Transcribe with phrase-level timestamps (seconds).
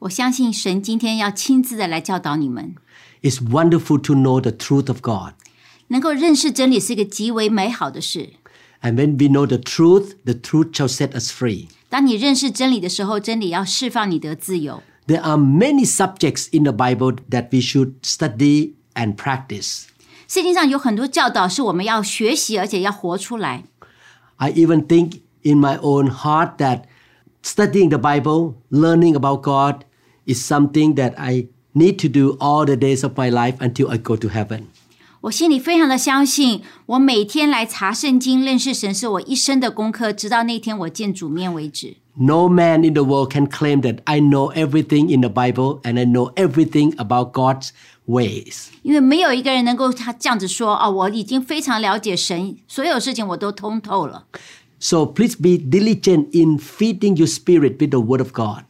[0.00, 2.74] 我相信神今天要亲自的来教导你们，
[3.22, 5.34] It's wonderful to know the truth of God.
[5.88, 8.34] 能够认识真理是一个极为美好的事。
[8.82, 11.68] And when we know the truth, the truth shall set us free.
[11.90, 14.82] 当你认识真理的时候，真理要释放你得自由。
[15.06, 19.86] There are many subjects in the Bible that we should study and practice.
[20.28, 23.64] 圣经上有很多教导是我们要学习，而且要活出来。
[24.36, 26.84] I even think in my own heart that
[27.42, 29.82] studying the Bible, learning about God,
[30.26, 33.98] is something that I need to do all the days of my life until I
[33.98, 34.62] go to heaven.
[35.22, 41.96] 我心里非常的相信，我每天来查圣经、认识神是我一生的功课，直到那天我见主面为止。
[42.14, 45.98] No man in the world can claim that I know everything in the Bible and
[45.98, 47.68] I know everything about God's
[48.06, 48.68] ways.
[48.82, 54.24] 因为没有一个人能够他这样子说哦，我已经非常了解神，所有事情我都通透了。
[54.78, 58.64] So please be diligent in feeding your spirit with the Word of God.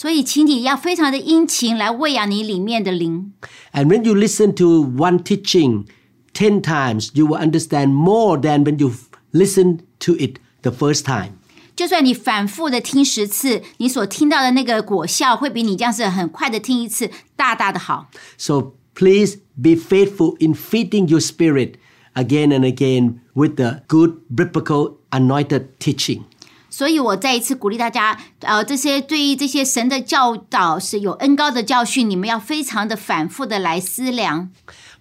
[0.00, 3.32] 所以，请你要非常的殷勤来喂养你里面的灵。
[3.72, 5.86] And when you listen to one teaching
[6.34, 8.92] 10 times, you will understand more than when you
[9.32, 11.32] listen to it the first time.
[11.74, 18.10] 就算你反复的听十次，你所听到的那个果效，会比你这样子很快的听一次大大的好。
[18.36, 21.74] So please be faithful in feeding your spirit
[22.14, 26.24] again and again with the good biblical anointed teaching.
[26.70, 34.50] 所以我再一次鼓励大家，呃，这些对于这些神的教导是有恩高的教训，你们要非常的反复的来思量。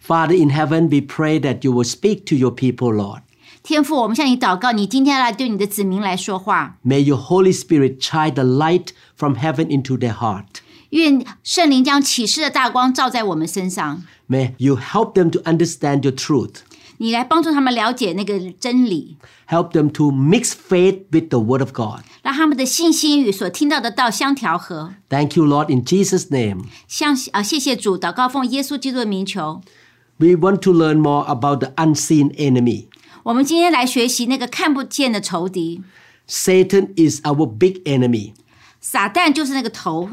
[0.05, 3.21] Father in heaven, we pray that you will speak to your people, Lord.
[3.63, 10.45] 天父，我们向你祷告，你今天来对你的子民来说话， May your Holy Spirit shine the light from heaven into their heart.
[10.91, 16.57] 愿圣灵将启示的大光照在我们身上， May you help them to understand your truth.
[16.99, 19.17] 你来帮助他们了解那个真理，
[19.49, 22.01] Help them to mix faith with the Word of God.
[22.23, 24.95] 让他们的信心与所听到的道相调和。
[25.09, 26.65] Thank you, Lord, in Jesus' name.
[26.87, 29.61] 向啊，谢谢主，祷告奉耶稣基督的名求。
[30.17, 32.87] We want to learn more about the unseen enemy.
[33.23, 35.81] 我们今天来学习那个看不见的仇敌，
[36.29, 38.33] Satan is our big enemy,
[38.79, 40.09] 撒旦就是那个头，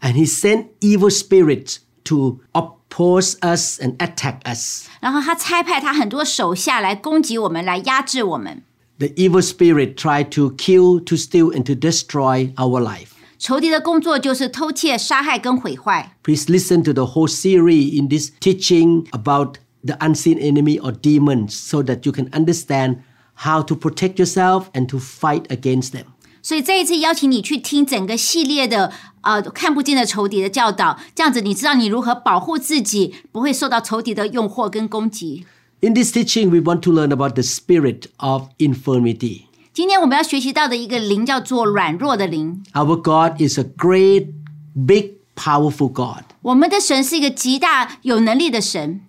[0.00, 4.86] and he sent evil spirits to oppose us and attack us.
[5.00, 8.62] 然后他差派他很多手下来攻击我们，来压制我们。
[8.98, 13.10] The evil spirit tried to kill, to steal, and to destroy our life.
[13.38, 16.16] 仇敌的工作就是偷窃、杀害跟毁坏。
[16.24, 21.50] Please listen to the whole series in this teaching about the unseen enemy or demons
[21.54, 22.96] so that you can understand
[23.44, 26.06] how to protect yourself and to fight against them.
[26.42, 28.92] 所以这一次邀请你去听整个系列的
[29.22, 35.44] 呃看不见的仇敌的教导，这样子你知道你如何保护自己，不会受到仇敌的诱惑跟攻击。
[35.80, 39.42] In this teaching, we want to learn about the spirit of infirmity.
[39.72, 42.64] 今天我们要学习到的一个灵叫做软弱的灵。
[42.72, 44.32] Our God is a great,
[44.74, 46.24] big, powerful God.
[46.42, 49.02] 我们的神是一个极大有能力的神，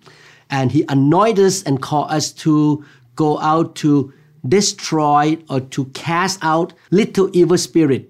[0.48, 2.84] And He anointed us and called us to
[3.16, 4.12] go out to
[4.48, 8.04] destroy or to cast out little evil spirit,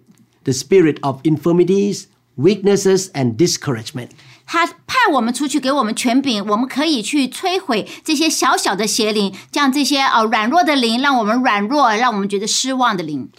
[0.44, 4.10] the spirit of infirmities, weaknesses, and discouragement.
[4.46, 13.30] 他派我们出去，给我们权柄，我们可以去摧毁这些小小的邪灵，像这些呃软弱的灵，让我们软弱，让我们觉得失望的灵。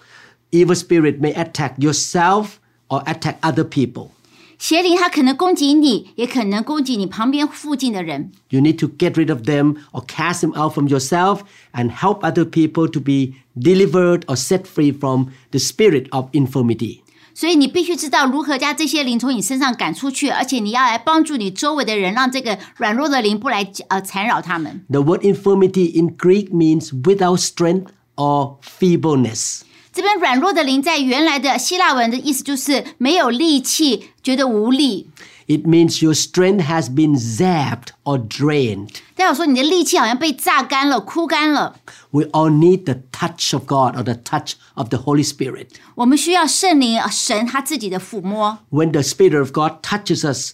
[0.52, 4.12] Evil spirit may attack yourself or attack other people.
[4.58, 8.32] 邪灵它可能攻击你，也可能攻击你旁边附近的人。
[8.50, 11.40] You need to get rid of them or cast them out from yourself
[11.74, 17.00] and help other people to be delivered or set free from the spirit of infirmity.
[17.34, 24.86] 所以你必须知道如何将这些灵从你身上赶出去，而且你要来帮助你周围的人，让这个软弱的灵不来呃缠扰他们。
[24.90, 29.62] The word infirmity in Greek means without strength or feebleness.
[29.96, 35.10] 这边软弱的灵在原来的希腊文的意思就是没有力气，觉得无力。
[35.48, 38.90] It means your strength has been zapped or drained.
[39.16, 41.76] 代表说你的力气好像被榨干了、枯干了。
[42.12, 45.68] We all need the touch of God or the touch of the Holy Spirit.
[45.96, 48.60] 我们需要圣灵、呃神他自己的抚摸。
[48.70, 50.54] When the Spirit of God touches us,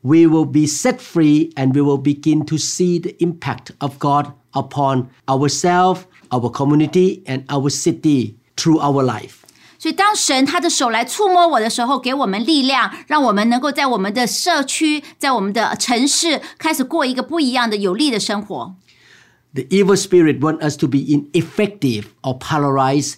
[0.00, 4.32] we will be set free and we will begin to see the impact of God
[4.52, 9.36] upon ourselves, our community, and our city through our life.
[9.78, 18.76] 所以，当神他的手来触摸我的时候，给我们力量，让我们能够在我们的社区、在我们的城市开始过一个不一样的有力的生活。
[19.54, 23.14] The evil spirit want us to be ineffective or polarized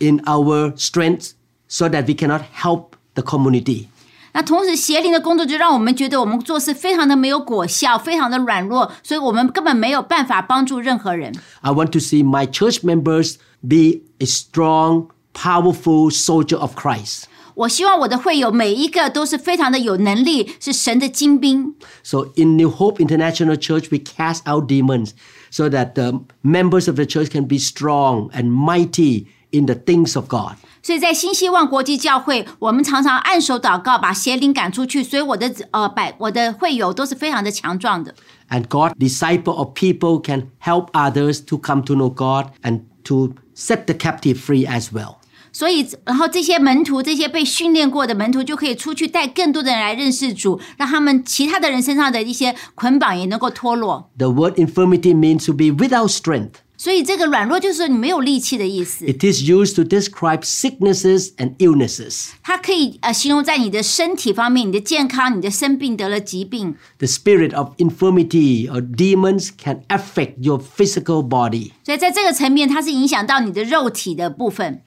[0.00, 1.30] in our strength
[1.68, 3.86] so that we cannot help the community.
[4.32, 11.32] 那同时，邪灵的工作就让我们觉得我们做事非常的没有果效，非常的软弱，所以我们根本没有办法帮助任何人。
[11.60, 17.24] I want to see my church members be a strong, powerful soldier of Christ.
[17.54, 21.74] 我希望我的会友每一个都是非常的有能力，是神的精兵。
[22.04, 25.10] So in New Hope International Church, we cast out demons
[25.50, 30.14] so that the members of the church can be strong and mighty in the things
[30.14, 30.54] of God.
[30.80, 35.02] 所以在新希望国际教会，我们常常按手祷告，把邪灵赶出去。
[35.02, 38.14] 所以我的呃百我的会友都是非常的强壮的。
[38.48, 43.34] And God, disciple of people, can help others to come to know God and to
[43.54, 45.16] set the captive free as well.
[45.50, 54.10] 所以，然后这些门徒，这些被训练过的门徒，就可以出去带更多的人来认识主，让他们其他的人身上的一些捆绑也能够脱落。
[54.18, 56.60] The word infirmity means to be without strength.
[56.82, 59.04] 所以，这个软弱就是说你没有力气的意思。
[59.04, 62.28] It is used to describe sicknesses and illnesses.
[62.44, 66.76] 它可以呃形容在你的身体方面，你的健康，你的生病得了疾病。
[66.98, 71.72] The spirit of infirmity or demons can affect your physical body.
[71.84, 74.82] 所以在这个层面，它是影响到你的肉体的部分。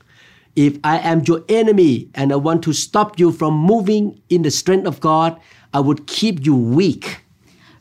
[0.56, 4.50] If I am your enemy and I want to stop you from moving in the
[4.50, 5.36] strength of God,
[5.72, 7.20] I would keep you weak.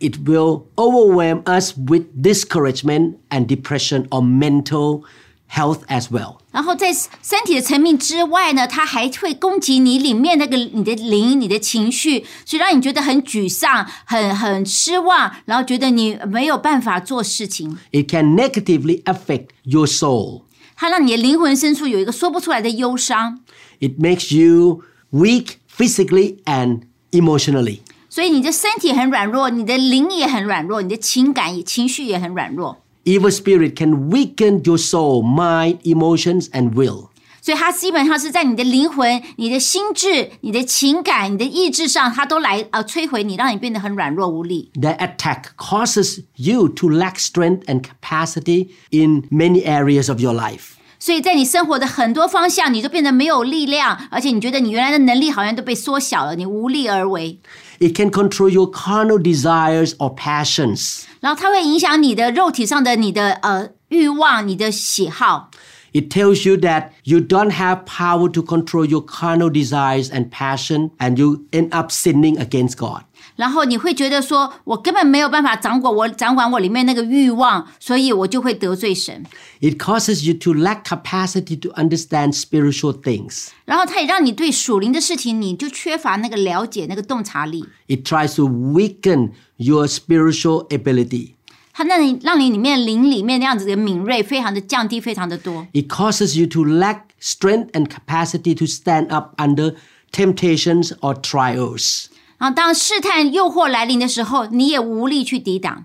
[0.00, 5.02] it will overwhelm us with discouragement and depression or mental
[5.48, 6.38] health as well.
[6.50, 17.78] 然后在身体的层面之外呢，它还会攻击你里面那个你的灵、你的情绪，所以让你觉得很沮丧、很很失望，然后觉得你没有办法做事情。
[17.90, 20.42] It can negatively affect your soul.
[20.76, 23.40] 它让你的灵魂深处有一个说不出来的忧伤，
[23.78, 26.82] It makes you weak physically and
[27.12, 27.80] emotionally.
[28.16, 32.78] 所以你的身体很软弱，你的灵也很软弱，你的情感也情绪也很软弱。
[33.04, 37.08] Evil spirit can weaken your soul, mind, emotions, and will.
[37.40, 44.70] 所以它基本上是在你的灵魂、你的心智、你的情感、你的意志上，它都来呃摧毁你，让你变得很软弱无力。
[44.74, 50.74] Their attack causes you to lack strength and capacity in many areas of your life.
[50.98, 57.40] 所以在你生活的很多方向，你就变得没有力量，而且你觉得你原来的能力好像都被缩小了，你无力而为。
[57.80, 61.02] It can control your carnal desires or passions.
[61.18, 65.50] 然后它会影响你的肉体上的你的呃欲望、你的喜好。
[65.92, 70.90] It tells you that you don't have power to control your carnal desires and passion,
[70.98, 73.02] and you end up sinning against God.
[73.36, 79.24] 然后你会觉得说，我根本没有办法掌管我掌管我里面那个欲望，所以我就会得罪神。
[79.60, 83.48] It causes you to lack capacity to understand spiritual things.
[83.64, 87.64] 然后它也让你对属灵的事情，你就缺乏那个了解、那个洞察力。
[87.88, 91.34] It tries to weaken your spiritual ability.
[91.72, 95.66] 它让你让你里面灵里面那样子的敏锐，非常的降低，非常的多。
[95.72, 99.76] It causes you to lack strength and capacity to stand up under
[100.12, 102.08] temptations or trials.
[102.38, 105.84] 然后当试探、诱惑来临的时候，你也无力去抵挡。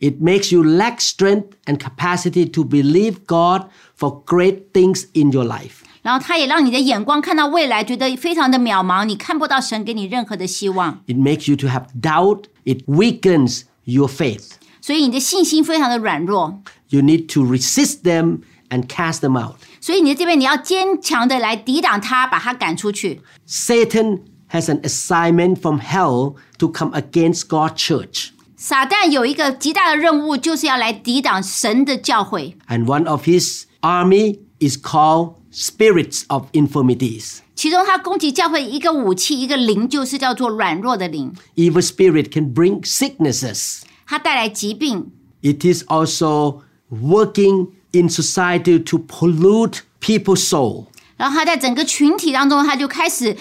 [0.00, 5.44] It makes you lack strength and capacity to believe God for great things in your
[5.44, 5.82] life.
[6.02, 12.46] 然后它也让你的眼光看到未来，觉得非常的渺茫，你看不到神给你任何的希望， It makes you to have doubt.
[12.64, 14.54] It weakens your faith.
[14.80, 16.60] 所以你的信心非常的软弱。
[16.88, 19.58] You need to resist them and cast them out.
[19.80, 23.20] 所以你在这边你要坚强的来抵挡它，把它赶出去。
[23.48, 28.30] Satan has an assignment from hell to come against God's church.
[28.56, 32.56] 撒旦有一个极大的任务，就是要来抵挡神的教会。
[32.68, 37.38] And one of his army is called spirits of infirmities.
[37.54, 43.82] 其中，他攻击教会一个武器，一个灵，就是叫做软弱的灵， Evil spirit can bring sicknesses.
[44.06, 45.10] 它带来疾病。
[45.42, 50.86] It is also working in society to pollute people's soul.
[51.16, 53.36] 然后他在整个群体当中，他就开始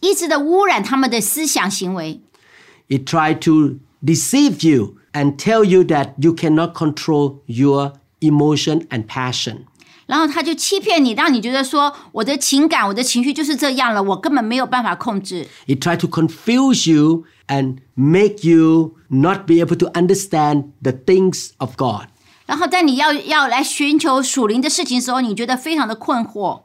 [0.00, 2.20] 一直的污染他们的思想行为。
[2.88, 9.06] It try to deceive you and tell you that you cannot control your emotion and
[9.06, 9.62] passion.
[10.06, 15.48] 然后他就欺骗你，让你觉得说我的情感、我的情绪就是这样了，我根本没有办法控制。
[15.66, 21.52] It tries to confuse you and make you not be able to understand the things
[21.56, 22.08] of God.
[22.44, 26.64] 然后在你要要来寻求属灵的事情的时候，你觉得非常的困惑。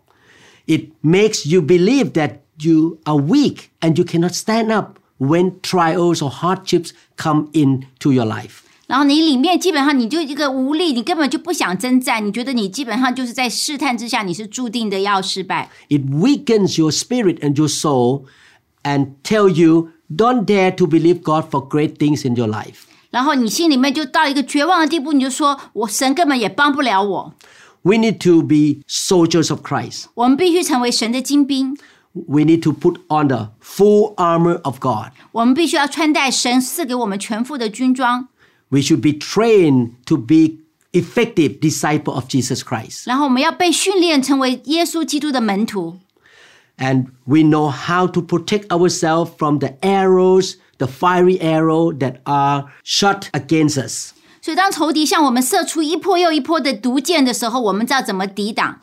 [0.66, 6.22] It makes you believe that you are weak and you cannot stand up when trials
[6.22, 8.62] or hardships come into your life.
[8.88, 15.70] 然后你里面基本上你就一个无力，你根本就不想征战，你觉得你基本上就是在试探之下，你是注定的要失败。
[15.90, 18.24] It weakens your spirit and your soul
[18.84, 22.86] and tell you don't dare to believe God for great things in your life.
[23.12, 27.34] 然后你心里面就到一个绝望的地步，你就说我神根本也帮不了我，
[27.84, 30.06] We need to be soldiers of Christ.
[30.16, 31.78] 我们必须成为神的精兵，
[32.14, 35.12] We need to put on the full armor of God.
[35.32, 38.28] 我们必须要穿戴神赐给我们全副的军装，
[38.70, 40.58] We should be trained to be
[40.92, 43.04] effective disciple of Jesus Christ.
[43.06, 46.00] 然后我们要被训练成为耶稣基督的门徒。
[46.78, 52.66] And we know how to protect ourselves from the arrows, the fiery arrow that are
[52.84, 54.13] shot against us.
[54.44, 58.80] 所以当仇敌向我们射出一波又一波的毒箭的时候，我们知道怎么抵挡。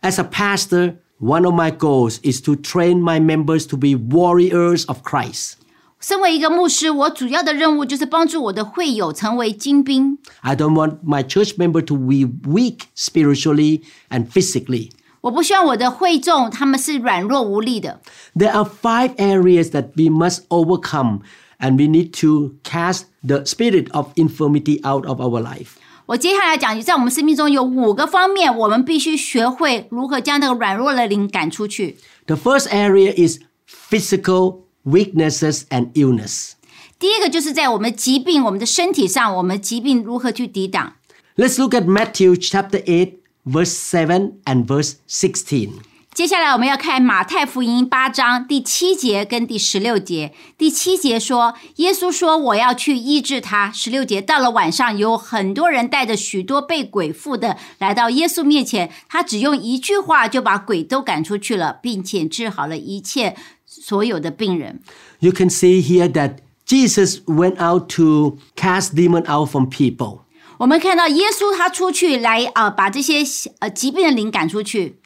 [0.00, 4.86] As a pastor, one of my goals is to train my members to be warriors
[4.86, 5.54] of Christ.
[6.00, 10.18] 身为一个牧师，我主要的任务就是帮助我的会友成为精兵。
[10.40, 14.90] I don't want my church member to be weak spiritually and physically.
[15.20, 18.00] 我不希望我的会众他们是软弱无力的。
[18.34, 21.20] There are five areas that we must overcome,
[21.58, 25.76] and we need to cast the spirit of infirmity out of our life.
[26.06, 31.96] 我接下来讲，在我们生命中有五个方面，我们必须学会如何将那个软弱的灵赶出去。
[32.26, 36.52] The first area is physical weaknesses and illness.
[36.98, 40.94] 第一个就是在我们疾病、我们的身体上，我们疾病如何去抵挡。
[41.36, 45.70] Let's look at Matthew chapter 8, verse 7 and verse 16.
[46.17, 50.33] 接下来我们要看马太福音八章第七节跟第十六节。
[50.57, 53.71] 第七节说，耶稣说我要去医治他。
[53.71, 63.35] 十六节到了晚上，有很多人带着许多被鬼附的来到耶稣面前，他只用一句话就把鬼都赶出去了，并且治好了一切
[63.67, 64.79] 所有的病人。
[65.19, 70.21] You can see here that Jesus went out to cast demon out from people.
[70.57, 73.17] 我们看到耶稣他出去来啊、呃把这些
[73.59, 74.97] 呃疾病的灵赶出去。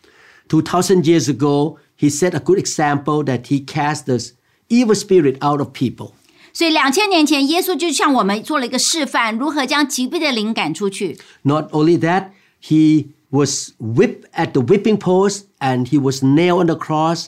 [0.51, 4.19] 2,000 years ago, he set a good example that he cast the
[4.69, 6.13] evil spirit out of people.
[6.53, 11.19] 所以两千年前，耶稣就向我们做了一个示范，如何将疾病的灵赶出去。
[11.43, 12.31] Not only that,
[12.63, 17.27] he was whipped at the whipping post and he was nailed on the cross.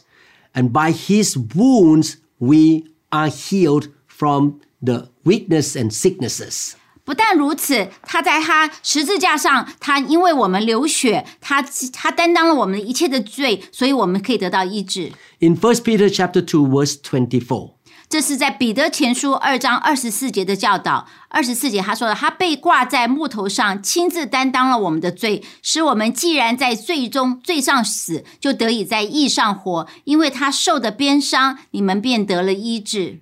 [0.54, 6.74] And by his wounds, we are healed from the weakness and sicknesses.
[7.04, 15.12] 不但如此，他在他十字架上，他因为我们流血，他他担当了我们一切的罪，所以我们可以得到医治。
[15.38, 17.72] In 1 Peter chapter 2, verse 24.
[18.10, 21.06] 这是在彼得前书二章二十四节的教导。
[21.28, 29.86] 二十四节他说了，他被挂在木头上，亲自担当了我们的罪，使我们既然在罪中罪上死，就得以在义上活。
[30.04, 33.20] 因为他受的鞭伤，你们便得了医治。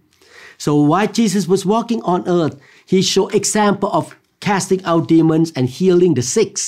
[0.58, 2.54] So while Jesus was walking on earth,
[2.88, 6.58] he showed example of casting out demons and healing the sick.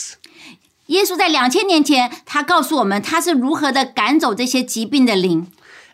[0.86, 5.46] 耶稣在两千年前，他告诉我们他是如何的赶走这些疾病的灵。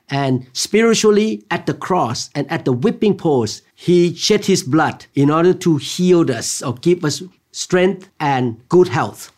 [0.09, 5.31] And spiritually, at the cross and at the whipping post, he shed his blood in
[5.31, 9.29] order to heal us or give us strength and good health.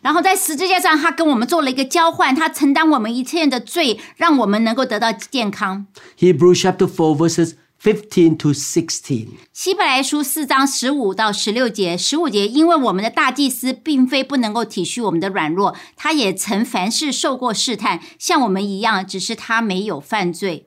[0.00, 5.86] 然后在十字架上，他跟我们做了一个交换，他承担我们一切的罪，让我们能够得到健康。
[6.18, 9.28] Hebrews chapter 4, verses 15 to 16.
[9.52, 20.66] 希伯来书四章十五到十六节，十五节，因为我们的大祭司并非不能够体恤我们的软弱，他也曾凡事受过试探，像我们一样，只是他没有犯罪。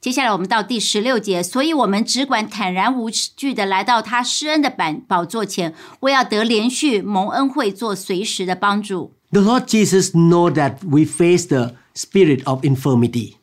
[0.00, 9.12] 接下来我们到第十六节，所以我们只管坦然无惧的来到他施恩的板宝座前，为要得连续蒙恩惠，做随时的帮助。
[9.32, 13.34] The Lord Jesus know that we face the spirit of infirmity.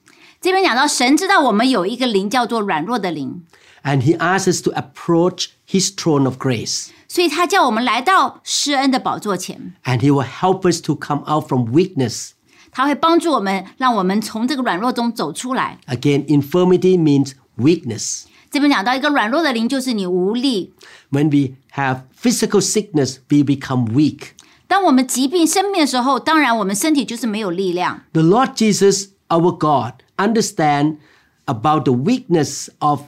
[0.41, 3.43] 这边讲到，神知道我们有一个灵叫做软弱的灵，
[3.83, 6.89] And he asks us to approach his throne of grace.
[7.07, 12.31] 所以他叫我们来到施恩的宝座前， And he will help us to come out from weakness.
[12.71, 15.77] 他会帮助我们，让我们从这个软弱中走出来。
[15.87, 18.23] Again, infirmity means weakness.
[18.49, 20.73] 这边讲到一个软弱的灵，就是你无力。
[21.11, 24.29] When we have physical sickness, we become weak.
[24.67, 28.01] 当我们疾病生病的时候，当然我们身体就是没有力量。
[28.13, 30.97] The Lord Jesus, our God, understand
[31.45, 33.03] about the weakness of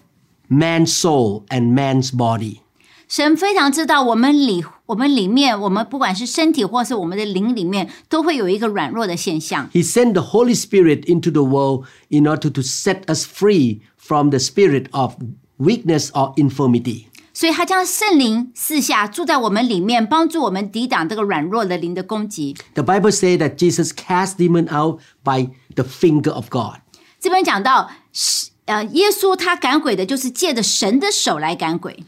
[0.49, 2.59] man's soul and man's body.
[3.07, 9.69] 神非常知道我们里我们里面，我们不管是身体或是我们的灵里面，都会有一个软弱的现象。
[9.71, 14.31] He sent the Holy Spirit into the world in order to set us free from
[14.31, 15.15] the spirit of
[15.57, 17.05] weakness or infirmity.
[17.31, 22.55] 所以他将圣灵四下住在我们里面，帮助我们抵挡这个软弱的灵的攻击。
[22.73, 26.77] The Bible says that Jesus cast demon out by the finger of God.
[27.19, 32.03] 这边讲到，是呃，耶稣他赶鬼的，就是借着神的手来赶鬼。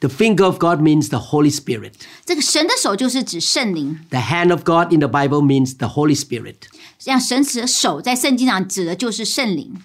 [0.00, 1.92] The finger of God means the Holy Spirit.
[2.24, 6.54] 这个神的手就是指圣灵， The hand of God in the Bible means the Holy Spirit.
[7.00, 9.82] 像神指的手在圣经上指的就是圣灵。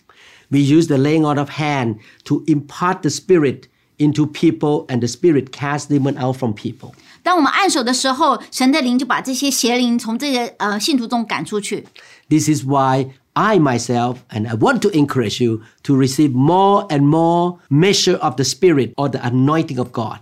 [0.50, 3.64] We use the laying on of hand to impart the Spirit
[3.98, 6.92] into people, and the Spirit cast demon out from people.
[7.24, 11.88] 当我们按手的时候，神的灵就把这些邪灵从这个呃信徒中赶出去。
[12.30, 17.08] This is why I myself, and I want to encourage you to receive more and
[17.08, 20.20] more measure of the Spirit or the anointing of God.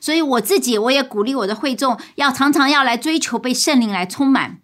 [0.00, 4.58] 所以我自己我也鼓励我的会众，要常常要来追求被圣灵来充满。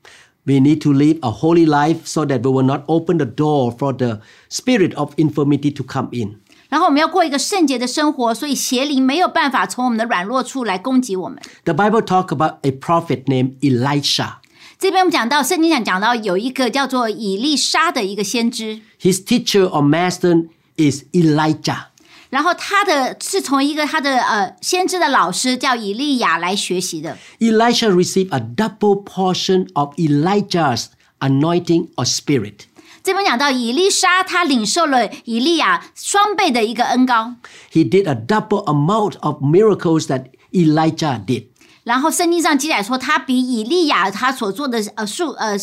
[0.45, 3.71] We need to live a holy life so that we will not open the door
[3.77, 4.21] for the
[4.51, 6.41] spirit of infirmity to come in.
[6.71, 11.39] 然后我们要过一个圣洁的生活，所以邪灵没有办法从我们的软弱处来攻击我们。
[11.65, 14.37] The Bible talk about a prophet named Elisha.
[14.79, 21.87] 这边我们讲到圣经上讲到有一个叫做以利沙的一个先知， His teacher or master is Elijah.
[22.31, 27.19] 然后他的是从一个他的呃先知的老师叫以利亚来学习的。
[27.41, 30.87] Elisha received a double portion of Elijah's
[31.19, 32.67] anointing or spirit.
[33.03, 37.35] 这边讲到以利沙，他领受了以利亚双倍的一个恩高。
[37.73, 41.47] He did a double amount of miracles that Elijah did.
[41.85, 45.57] 然后圣经上记载说，他比以利亚他所做的呃数呃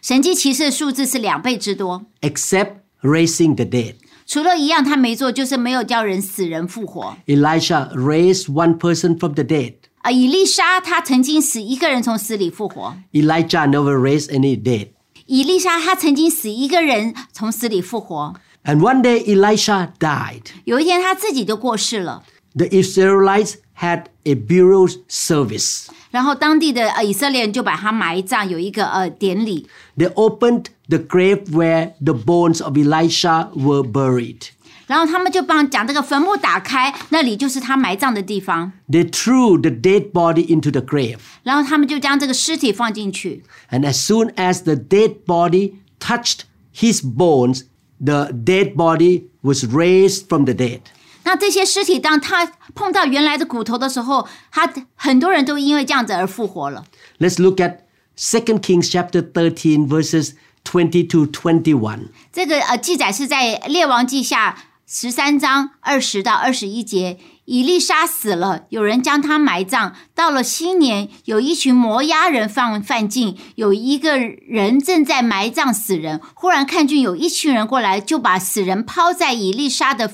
[0.00, 2.04] 神迹奇事的数字是两倍之多。
[2.20, 3.94] except raising the dead.
[4.26, 7.16] 除了一样他没做，就是没有叫人死人复活。
[7.26, 9.74] Elisha raised one person from the dead.
[9.98, 12.96] 啊，以利沙他曾经使一个人从死里复活。
[13.12, 14.88] Elijah never raised any dead.
[15.26, 18.34] 以利沙他曾经使一个人从死里复活。
[18.64, 20.42] And one day Elisha died.
[20.64, 22.22] 有一天他自己就过世了。
[22.54, 25.86] The Israelites had a burial service.
[26.10, 29.66] 然后当地的呃以色列人就把他埋葬，有一个呃典礼。
[29.96, 34.48] They opened the grave where the bones of Elisha were buried.
[34.86, 38.72] 然后他们就帮将这个坟墓打开，那里就是他埋葬的地方。
[38.88, 41.20] They threw the dead body into the grave.
[41.42, 43.42] 然后他们就将这个尸体放进去。
[43.70, 46.40] And as soon as the dead body touched
[46.74, 47.62] his bones,
[47.98, 50.80] the dead body was raised from the dead.
[51.29, 56.85] 那这些尸体，当他碰到原来的骨头的时候，他很多人都因为这样子而复活了。
[57.19, 57.81] Let's look at
[58.17, 60.31] Second Kings chapter thirteen verses
[60.63, 67.19] twenty to twenty one 这个呃记载是在列王记下十三章二十到二十一节。
[67.45, 69.95] 以利沙死了，有人将他埋葬。
[70.13, 76.21] 到了新年，有一群摩押人犯犯境，有一个人正在埋葬死人。
[76.35, 80.13] 忽然看见有一群人过来，就把死人抛在以利沙的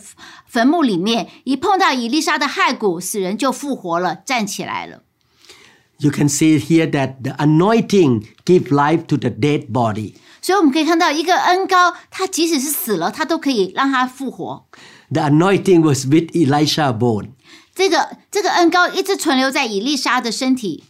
[0.55, 1.29] 坟墓里面。
[1.45, 5.03] 一碰到以利沙的骸骨，死人就复活了，站起来了。
[5.99, 10.15] You can see here that the anointing give life to the dead body.
[10.41, 14.65] 所以我们可以看到，一个恩高，他即使是死了，他都可以让他复活。
[15.13, 17.31] The anointing was with Elisha bone.
[17.75, 20.85] 这个这个恩高一直存留在以利沙的身体。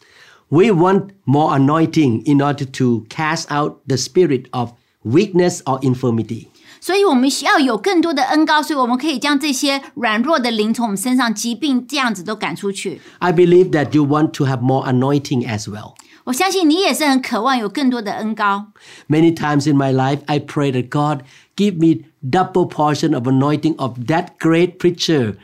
[0.48, 4.72] We want more anointing in order to cast out the spirit of
[5.04, 6.46] weakness or infirmity.
[6.84, 13.00] 所以我们需要有更多的恩高，所以我们可以将这些软弱的灵从我们身上、疾病这样子都赶出去。
[13.18, 15.94] I believe that you want to have more anointing as well.
[16.24, 18.66] 我相信你也是很渴望有更多的恩高。
[19.08, 21.22] Many times in my life, I pray that God
[21.56, 25.36] give me double portion of anointing of that great preacher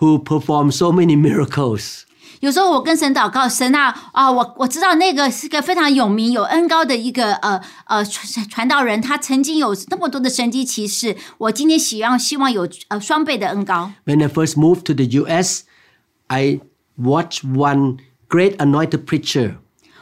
[0.00, 2.04] who performed so many miracles.
[2.42, 11.16] 有时候我跟神祷告，神啊啊，我我知道那个是个非常有名、有恩高的一个呃呃传传道人，他曾经有那么多的神迹奇事。
[11.38, 13.92] 我今天希望希望有呃双倍的恩高。
[14.06, 15.62] When I first moved to the US,
[16.28, 16.60] I
[16.96, 19.56] watched one great anointed preacher.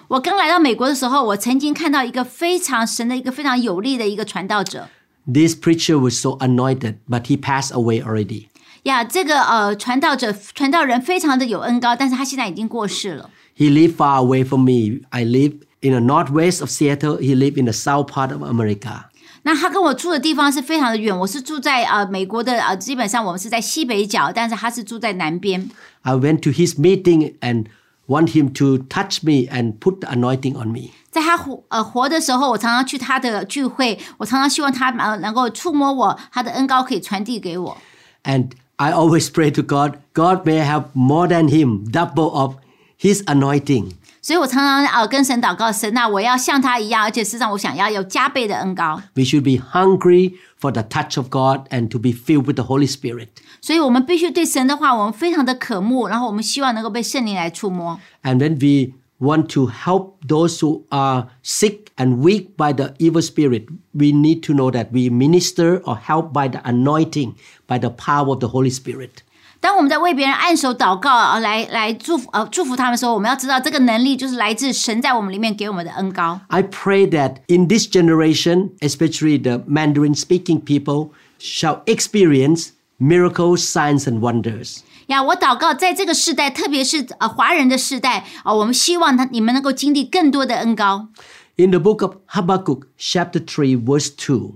[0.08, 4.88] 我刚来到美国的时候，我曾经看到一个非常神的一个非常有力的一个传道者。
[5.26, 8.46] This preacher was so anointed, but he passed away already.
[8.84, 13.30] 呀，这个呃传道者传道人非常的有恩高，但是他现在已经过世了。
[13.56, 15.06] He lived far away from me.
[15.10, 17.18] I live in the northwest of Seattle.
[17.18, 19.04] He lived in the south part of America.
[19.42, 25.70] 那他跟我住的地方是非常的远，我是住在呃美国的呃，基本上我们是在西北角，但是他是住在南边。
[26.02, 27.66] I went to his meeting and
[28.08, 30.90] want him to touch me and put the anointing on me.
[31.10, 37.78] 在他活呃活的时候，我常常去他的聚会，我常常希望他呃能够触摸我，他的恩高可以传递给我。
[38.24, 42.56] And I always pray to God, God may have more than him, double of
[43.00, 43.92] his anointing.
[44.20, 49.00] 所以我常常呃跟神祷告，神啊，我要像他一样，而且事实上我想要有加倍的恩高。
[49.14, 52.64] We should be hungry for the touch of God and to be filled with the
[52.64, 53.28] Holy Spirit.
[53.60, 58.00] 所以我们必须对神的话，我们非常的渴慕，然后我们希望能够被圣灵来触摸。
[58.24, 63.22] And when we want to help those who are sick and weak by the evil
[63.22, 67.34] spirit, we need to know that we minister or help by the anointing,
[67.66, 69.22] by the power of the Holy Spirit.
[69.58, 76.38] 当我们在为别人按手祷告，呃，来来祝福呃祝福他们的时候，我们要知道这个能力就是来自神在我们里面给我们的恩高。
[76.48, 81.08] I pray that in this generation, especially the Mandarin speaking people,
[81.40, 84.82] shall experience miracles, signs, and wonders.
[85.10, 91.08] 呀，我祷告，在这个时代，特别是呃华人的时代啊、我们希望他你们能够经历更多的恩高。
[91.56, 94.54] In the book of Habakkuk, chapter 3, verse 2,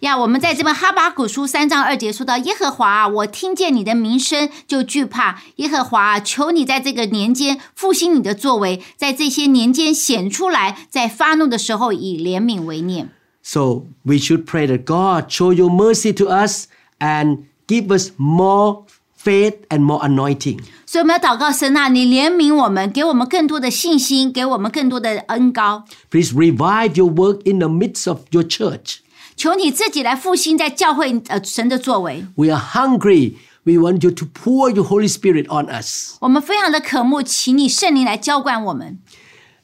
[0.00, 5.42] 呀，我们在这本哈巴谷书三章二节说到：“耶和华啊，我听见你的名声就惧怕。
[5.56, 13.10] 耶和华啊，求你在这个年间复兴你的作为，在这些年间显出来，在发怒的时候以怜悯为念。
[13.42, 16.66] So we should pray that God show your mercy to us
[16.98, 18.84] and give us more
[19.24, 20.60] faith and more anointing.
[20.86, 25.84] ”所以我们要祷告神啊，你怜悯我们，给我们更多的信心，给我们更多的恩高。
[26.10, 28.98] Please revive your work in the midst of your church.
[29.36, 32.26] 求你自己来复兴在教会呃神的作为。
[32.34, 33.36] We are hungry.
[33.62, 36.16] We want you to pour your Holy Spirit on us.
[36.20, 38.98] 我们非常的渴慕，请你圣灵来浇灌我们。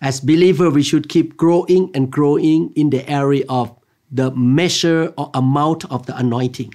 [0.00, 3.70] As believer, we should keep growing and growing in the area of
[4.14, 6.70] the measure or amount of the anointing.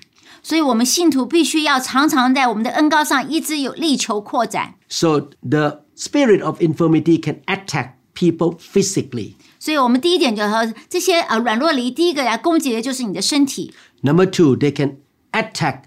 [0.47, 4.75] 所以，我们信徒必须要常常在我们的恩高上一直有力求扩展。
[4.89, 9.33] So the spirit of infirmity can attack people physically.
[9.59, 14.99] 所以我们第一点就是说，这些呃软弱离，第一个来攻击的就是你的身体；Number two, they can
[15.33, 15.81] attack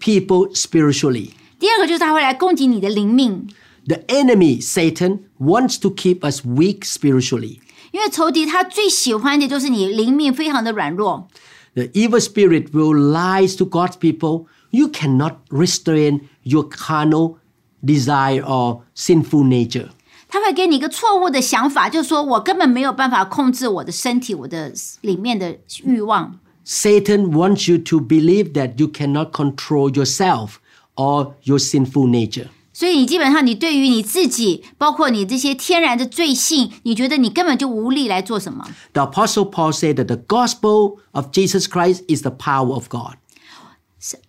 [0.00, 1.28] people spiritually.
[1.60, 3.46] 第二个就是他会来攻击你的灵命
[3.86, 7.60] ，The enemy, Satan, wants to keep us weak spiritually.
[7.92, 11.28] 因为仇敌他最喜欢的就是你灵命非常的软弱。
[11.75, 14.45] The evil spirit will lie to God's people.
[14.71, 17.37] You cannot restrain your carnal
[17.85, 19.89] desire or sinful nature.
[20.29, 26.37] 他会给你一个错误的想法，就是说我根本没有办法控制我的身体，我的里面的欲望。
[26.65, 30.55] Satan wants you to believe that you cannot control yourself
[30.95, 32.47] or your sinful nature.
[32.81, 38.67] 所以你基本上，你对于你自己，包括你这些天然的罪性，你觉得你根本就无力来做什么。
[38.93, 43.15] The Apostle Paul said that the gospel of Jesus Christ is the power of God.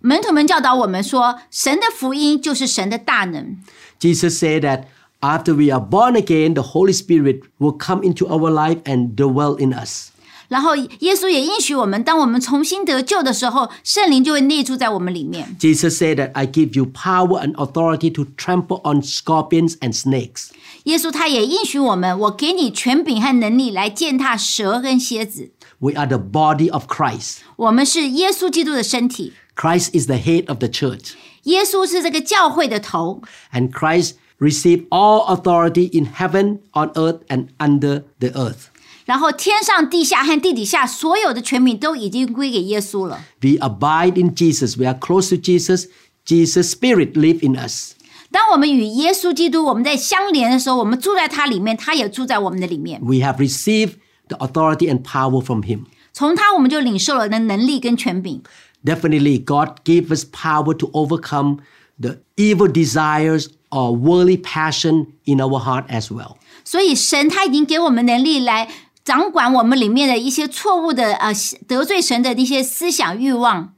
[0.01, 3.59] 门徒们教导我们说，神的福音就是神的大能。
[4.01, 4.85] Jesus said that
[5.21, 9.57] after we are born again, the Holy Spirit will come into our life and dwell
[9.61, 10.09] in us.
[10.53, 15.57] 然后耶稣也应许我们，当我们重新得救的时候，圣灵就会内住在我们里面。
[15.61, 20.49] Jesus said that I give you power and authority to trample on scorpions and snakes.
[20.85, 25.51] 耶稣他也应许我们，我给你权柄和能力来践踏蛇跟蝎子。
[25.81, 27.39] We are the body of Christ.
[27.57, 31.13] 我们是耶稣基督的身体， Christ is the head of the church.
[31.45, 33.23] 耶稣是这个教会的头，
[33.53, 38.71] And Christ received all authority in heaven, on earth, and under the earth.
[39.05, 43.21] 然后天上地下和地底下所有的权柄都已经归给耶稣了。
[43.41, 44.79] We abide in Jesus.
[44.79, 45.87] We are close to Jesus.
[46.27, 47.93] Jesus' spirit live in us.
[48.31, 53.01] 当我们与耶稣基督我们在相连的时候，我们住在他里面，他也住在我们的里面。
[53.01, 53.95] We have received
[54.29, 55.87] the authority and power from him.
[56.13, 58.43] 从他我们就领受了的能力跟权柄。
[58.85, 61.61] Definitely, God gave us power to overcome
[61.99, 66.37] the evil desires or worldly passion in our heart as well.
[66.65, 68.69] 所以神他已经给我们能力来
[69.05, 71.33] 掌管我们里面的一些错误的呃
[71.67, 73.75] 得罪神的一些思想欲望。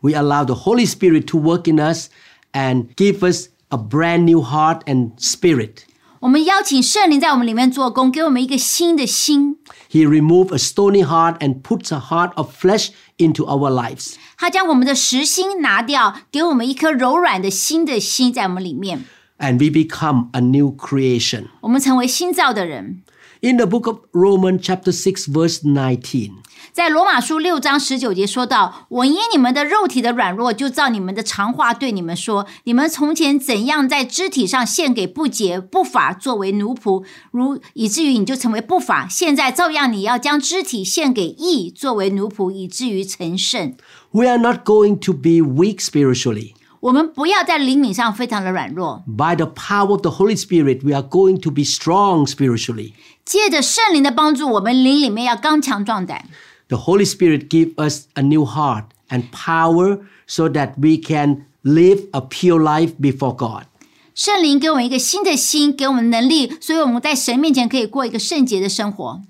[0.00, 2.08] We allow the Holy Spirit to work in us
[2.52, 5.84] and give us a brand new heart and spirit.
[6.20, 9.56] 我们邀请圣灵在我们里面做工，给我们一个新的心。
[9.90, 14.16] He removed a stony heart and puts a heart of flesh into our lives.
[14.36, 19.04] 他将我们的实心拿掉，给我们一颗柔软的新的心在我们里面。
[19.38, 21.46] And we become a new creation.
[21.62, 23.02] 我们成为新造的人。
[23.44, 26.32] In the book of Romans, chapter 6, verse 19,
[26.72, 43.74] 在罗马书六章十九节说到：“我因你们的肉体的软弱，就照你们的常话对你们说：你们从前怎样在肢体上献给不洁不法作为奴仆，如以至于你就成为不法；现在照样你要将肢体献给义作为奴仆，以至于成圣。
[44.10, 46.52] we are not going to be weak spiritually.
[46.80, 52.94] 我们不要在灵敏上非常的软弱， By the power of the Holy Spirit, we are going to be strong spiritually.
[53.24, 56.26] 借着圣灵的帮助，我们灵里面要刚强壮胆。
[56.68, 62.08] The Holy Spirit give us a new heart and power so that we can live
[62.12, 63.64] a pure life before God.
[64.14, 69.20] 圣灵给我们一个新的心，给我们能力，所以我们在神面前可以过一个圣洁的生活。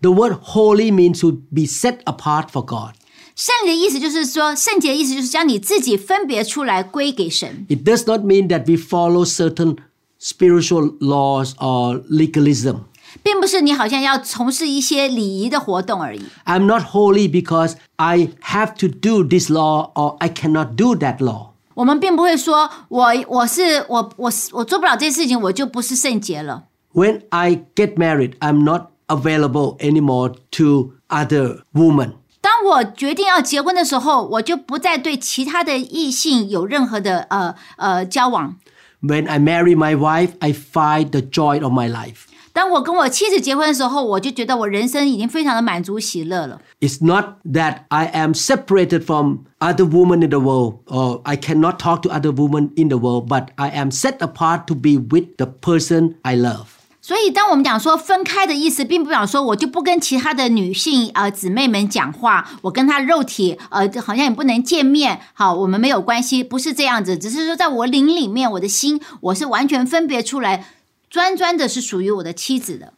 [0.00, 2.94] The word holy means to be set apart for God.
[3.34, 9.76] 圣灵的意思就是说，圣洁的意思就是将你自己分别出来归给神， It does not mean that we follow certain
[10.20, 12.84] spiritual laws or legalism.
[13.22, 16.22] 并不是你好像要从事一些礼仪的活动而已。
[16.44, 21.18] I'm not holy because I have to do this law or I cannot do that
[21.18, 21.48] law.
[21.74, 26.64] 我们并不会说我我是我我我做不了这些事情，我就不是圣洁了。
[26.92, 32.14] When I get married, I'm not available anymore to other women.
[32.40, 38.56] 当我决定要结婚的时候，我就不再对其他的异性有任何的呃呃交往。
[39.00, 42.26] When I marry my wife, I find the joy of my life.
[42.53, 46.61] 当我跟我妻子结婚的时候，我就觉得我人生已经非常的满足喜乐了。
[46.79, 52.01] It's not that I am separated from other women in the world or I cannot talk
[52.03, 55.47] to other women in the world, but I am set apart to be with the
[55.47, 56.67] person I love.
[57.01, 70.65] 所以，当我们讲说分开的意思，并不表说我就不跟其他的女性呃姊妹们讲话，我跟她肉体呃好像也不能见面，好，我们没有关系，不是这样子，只是说在我灵里面，我的心我是完全分别出来，
[71.12, 72.92] 专专的是属于我的妻子的。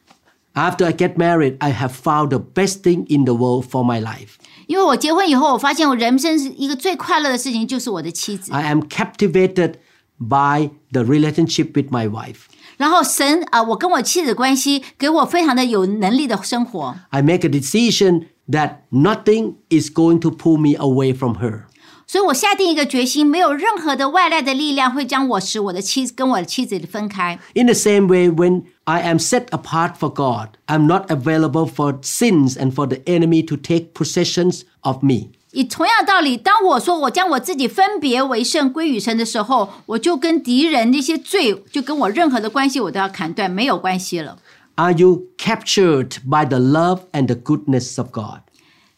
[0.54, 4.02] After I get married, I have found the best thing in the world for my
[4.02, 4.30] life.
[4.66, 8.52] 因为我结婚以后，我发现我人生是一个最快乐的事情，就是我的妻子。
[8.52, 9.74] I am captivated
[10.18, 12.46] by the relationship with my wife.
[12.76, 21.64] 然后神啊、呃我跟我妻子的关系给我非常的有能力的生活， I make a decision that nothing is going to pull me away from her.
[22.06, 27.38] 所以我下定一个决心，没有任何的外来的力量会将我使我的妻跟我的妻子分开。
[27.54, 31.98] In the same way, when I am set apart for God, I'm not available for
[32.02, 35.28] sins and for the enemy to take possessions of me.
[35.52, 44.38] 以同样的道理，当我说我将我自己分别为圣归于神的时候，我就跟敌人那些罪，就跟我任何的关系，我都要砍断，没有关系了。
[44.76, 48.40] Are you captured by the love and the goodness of God?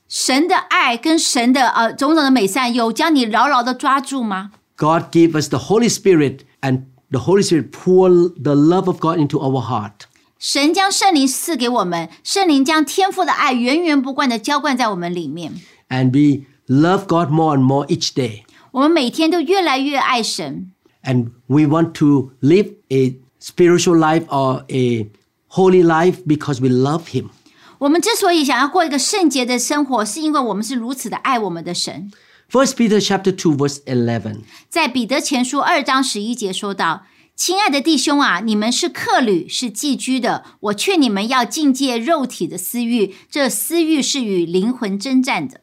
[0.09, 4.53] 神的爱跟神的呃种种的美善，有将你牢牢的抓住吗？
[4.77, 9.19] God gave us the Holy Spirit, and the Holy Spirit pour the love of God
[9.19, 10.07] into our heart.
[10.39, 15.55] 神将圣灵赐给我们，圣灵将天赋的爱源源不断的浇灌在我们里面。
[15.89, 18.43] And we love God more and more each day.
[18.73, 20.73] 我们每天都越来越爱神，
[21.05, 25.11] And we want to live a spiritual life or a
[25.49, 27.31] holy life because we love Him.
[27.79, 32.11] 我们之所以想要过一个圣洁的生活，是因为我们是如此的爱我们的神。
[32.51, 34.41] First Peter chapter 2 verse 11.
[34.69, 40.45] 在彼得前书二章十一节说道：“亲爱的弟兄啊，你们是客旅，是寄居的。
[40.61, 45.63] 我劝你们要禁戒肉体的私欲，这私欲是与灵魂征战的。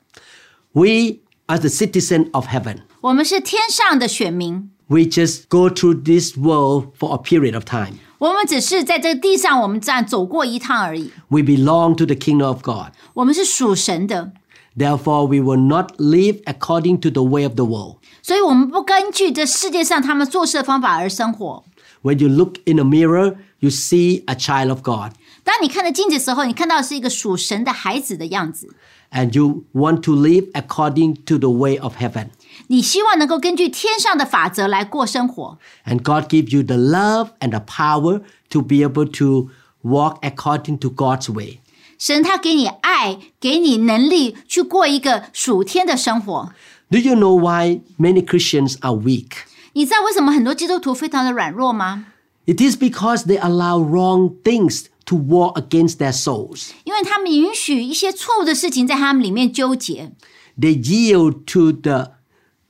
[0.72, 2.80] We are the citizen of heaven.
[3.02, 8.00] 我们是天上的选民， We just go through this world for a period of time.
[8.24, 11.12] 我们只是在这个地上，我们这样走过一趟而已。
[11.30, 12.94] We belong to the kingdom of God.
[13.14, 14.34] 我们是属神的，
[14.78, 17.98] Therefore, we will not live according to the way of the world.
[18.22, 21.64] 所以我们不根据这世界上他们做事的方法而生活。
[22.02, 25.14] When you look in a mirror, you see a child of God.
[25.44, 28.70] 当你看着镜子的时候，你看到的是一个属神的孩子的样子。
[29.12, 32.28] And you want to live according to the way of heaven.
[32.68, 39.50] 你希望能够根据天上的法则来过生活， And God gives you the love and the power to be able to
[39.84, 41.60] walk according to God's way.
[41.98, 46.54] 神他给你爱，给你能力去过一个属天的生活。
[46.90, 49.32] Do you know why many Christians are weak?
[49.74, 52.06] 你知道为什么很多基督徒非常的软弱吗？
[52.46, 56.70] It is because they allow wrong things to war against their souls.
[56.84, 60.12] 因为他们允许一些错误的事情在他们里面纠结，
[60.60, 62.14] They yield to the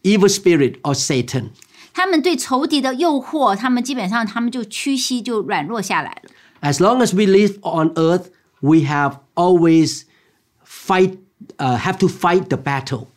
[0.03, 1.49] evil spirit or Satan.
[1.93, 6.31] 他们对仇敌的诱惑，他们基本上他们就屈膝，就软弱下来了。
[6.61, 8.27] As long as we live on earth,
[8.61, 10.03] we have always
[10.65, 11.17] fight,
[11.57, 13.07] uh, have to fight the battle.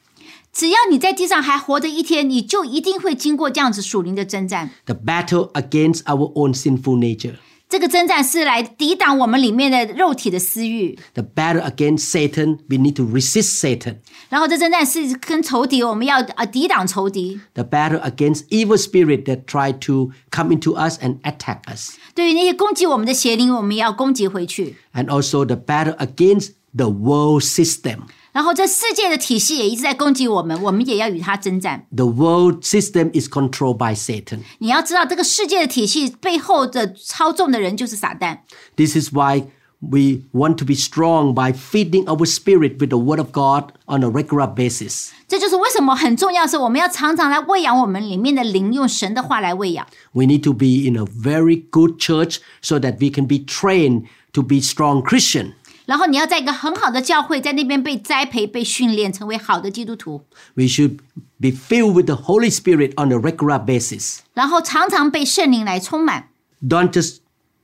[0.53, 4.71] 只要你在地上还活着一天，你就一定会经过这样子属灵的征战。
[4.85, 7.37] The battle against our own sinful nature.
[7.69, 13.97] 这个征战是来抵挡我们里面的肉体的私欲， The battle against Satan, we need to resist Satan.
[14.29, 17.41] 然后这征战是跟仇敌，我们要呃抵挡仇敌。
[17.55, 21.97] The battle against evil spirit that try to come into us and attack us.
[22.15, 24.77] 对于那些攻击我们的邪灵，我们也要攻击回去。
[24.95, 28.01] And also the battle against the world system.
[28.33, 31.87] 然后这世界的体系也一直在攻击我们，我们也要与它征战。
[31.95, 34.39] The world system is controlled by Satan.
[34.59, 38.39] 你要知道，这个世界的体系背后的操纵的人就是撒旦。
[38.75, 39.49] This is why
[39.81, 44.05] we want to be strong by feeding our spirit with the Word of God on
[44.05, 45.11] a regular basis.
[45.27, 49.87] 这就是为什么很重要，是我们要常常来喂养我们里面的灵，用神的话来喂养。
[50.13, 54.05] We need to be in a very good church so that we can be trained
[54.33, 55.55] to be strong Christian.
[55.85, 60.23] 然后你要在一个很好的教会，在那边被栽培、被训练，成为好的基督徒。
[60.55, 60.99] We should
[61.41, 64.19] be filled with the Holy Spirit on a regular basis.
[64.35, 66.29] 然后常常被圣灵来充满，
[66.63, 67.17] Don't just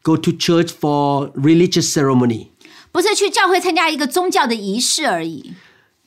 [0.02, 2.48] go to church for religious ceremony.
[2.90, 5.52] 不是去教会参加一个宗教的仪式而已。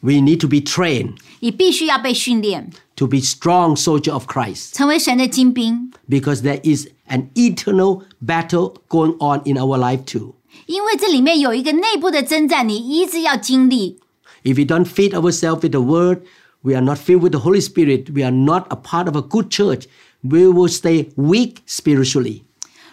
[0.02, 6.60] We need to be trained 你必须要被训练， to be strong soldier of Christ 成为神的精兵， because there
[6.64, 10.36] is an eternal battle going on in our life too.
[10.66, 14.00] 因为这里面有一个内部的征战，你一直要经历。
[14.44, 16.22] If we don't feed ourselves with the word,
[16.62, 19.22] we are not filled with the Holy Spirit, we are not a part of a
[19.22, 19.84] good church,
[20.24, 22.42] we will stay weak spiritually.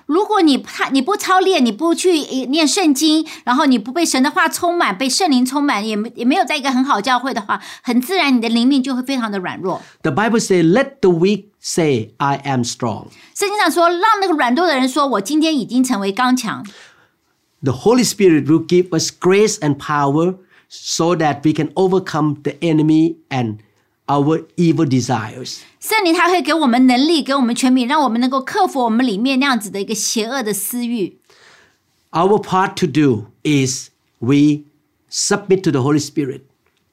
[0.06, 9.82] 如果你怕你不操练，你不去呃念圣经，然后你不被神的话充满，被圣灵充满，也没也没有在一个很好教会的话，很自然你的灵命就会非常的软弱。
[10.00, 13.08] The Bible says, Let the weak say, I am strong.
[13.34, 16.64] 圣经上说，让那个软弱的人说：“我今天已经成为刚强。
[17.62, 20.36] The Holy Spirit will give us grace and power
[20.70, 23.58] so that we can overcome the enemy and
[24.06, 25.60] our evil desires.
[25.80, 31.18] ”圣灵他会给我们能力，给我们权柄，让我们能够克服我们里面那样子的一个邪恶的私欲。
[32.10, 34.64] Our part to do is we
[35.10, 36.42] submit to the Holy Spirit,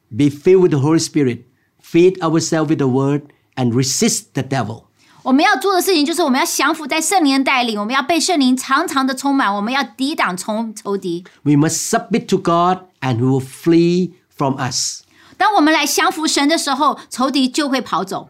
[0.10, 1.43] be filled with the Holy Spirit,
[1.82, 3.21] feed ourselves with the word,
[3.56, 4.84] and resist the devil.
[5.24, 11.24] 我们要做的事情就是，我们要降服在圣灵的带领，我们要被圣灵常常的充满，我们要抵挡仇仇敌。
[11.43, 15.02] We must submit to God and He will flee from us.
[15.39, 18.30] 当我们来降服神的时候，仇敌就会跑走。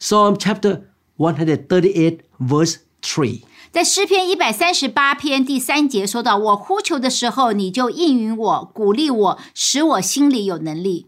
[0.00, 0.82] Psalm chapter
[1.16, 3.42] 138, verse 3.
[3.72, 11.06] 在诗篇一百三十八篇第三节说到：“我呼求的时候，你就应允我，鼓励我，使我心里有能力。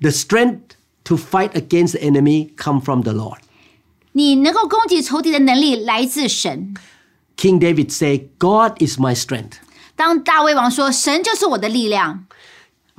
[0.00, 0.60] The strength
[1.04, 3.38] to fight against the enemy come from the Lord.
[4.12, 6.74] 你能够攻击仇敌的能力来自神。
[7.36, 9.54] King David said, God is my strength.
[9.96, 12.26] 当大卫王说：“神就是我的力量。’，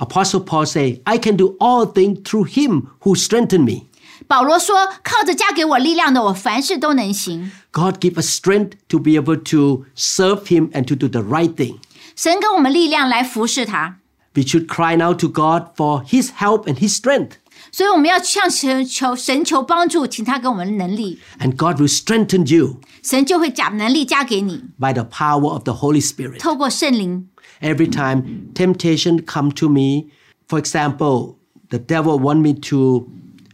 [0.00, 3.86] Apostle Paul said, I can do all things through him who strengthened me.
[4.26, 7.50] ”保罗说：“靠着加给我力量的，我凡事都能行。
[7.70, 11.54] God give us strength to be able to serve him and to do the right
[11.54, 11.78] thing.
[12.14, 13.98] ”神给我们力量来服侍他，
[14.34, 17.32] We should cry out to God for his help and his strength.
[17.70, 26.40] 所以我们要向神求神求帮助，请他给我们能力， And God will strengthen you 神就会加能力加给你， by the power of the Holy Spirit.
[26.40, 27.28] 透过圣灵。
[27.60, 30.06] Every time temptation come to me,
[30.48, 31.36] for example,
[31.70, 33.08] the devil want me to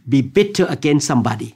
[0.07, 1.53] be bitter against somebody.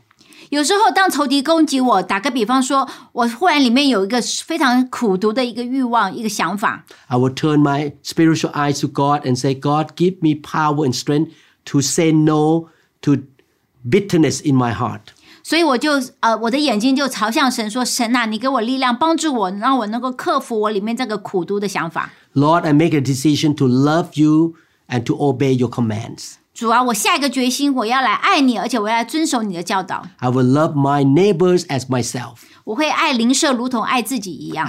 [0.50, 10.86] 有时候，当仇敌攻击我，打个比方说，我忽然里面有一个非常苦毒的一个欲望、一个想法， I will turn my spiritual eyes to God and say, God, give me power
[10.88, 11.32] and strength
[11.65, 12.69] to say no
[13.02, 13.17] to
[13.84, 15.10] bitterness in my heart.
[15.42, 24.55] 所以我就呃，我的眼睛就朝向神说：“神啊，你给我力量，帮助我，让我能够克服我里面这个苦毒的想法。” Lord, I make a decision to love you
[24.88, 26.35] and to obey your commands.
[26.55, 30.07] 主啊，我下一个决心，我要来爱你，而且我要来遵守你的教导。
[30.18, 32.37] I will love my neighbors as myself.
[32.64, 32.76] I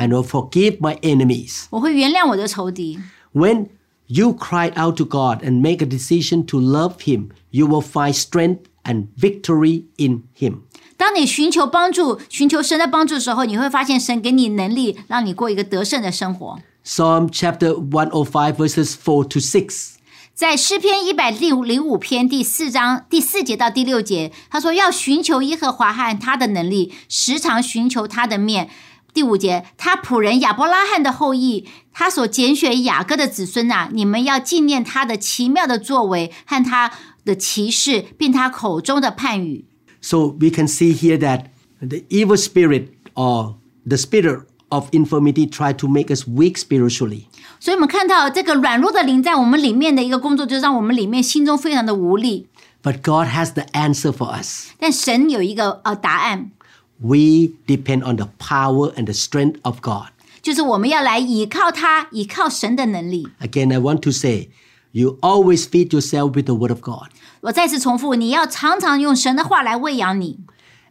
[0.07, 1.65] will forgive my enemies.
[1.69, 2.99] 我会原谅我的仇敌。
[3.33, 3.67] When
[4.07, 8.15] you cry out to God and make a decision to love Him, you will find
[8.15, 10.61] strength and victory in Him.
[10.95, 16.59] 当你寻求帮助、寻求神的帮助的时候，你会发现神给你能力，让你过一个得胜的生活。
[16.85, 19.95] Psalm chapter one o five verses four to six
[20.33, 28.69] 在诗篇一百零五篇第四章第四节到第六节，他说要寻求耶和华和他的能力，时常寻求他的面。
[29.13, 36.91] 第五节，他仆人亚伯拉罕的后裔，他所拣选雅各的子孙呐、你们要纪念他的奇妙的作为和他
[37.25, 39.65] 的奇事，并他口中的判语。
[40.01, 41.45] So we can see here that
[41.79, 43.55] the evil spirit or
[43.85, 47.25] the spirit of infirmity try to make us weak spiritually.
[47.59, 52.47] 所以我们看到这个软弱的灵在我们里面的一个工作，就是让我们里面心中非常的无力。
[52.81, 54.67] But God has the answer for us.
[54.77, 56.51] 但神有一个呃答案。
[56.99, 60.07] We depend on the power and the strength of God.
[60.41, 63.29] 就是我们要来倚靠他，倚靠神的能力。
[63.39, 64.49] Again, I want to say.
[64.95, 67.09] You always feed yourself with the word of God.
[67.41, 70.39] 我再次重复，你要常常用神的话来喂养你。